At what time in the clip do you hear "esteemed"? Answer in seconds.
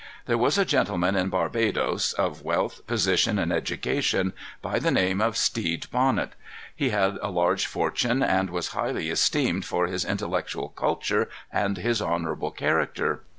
9.11-9.63